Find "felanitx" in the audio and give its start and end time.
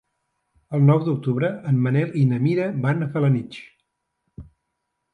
3.15-3.63